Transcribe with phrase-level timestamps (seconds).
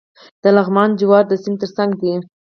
[0.43, 2.13] د لغمان جوار د سیند ترڅنګ دي.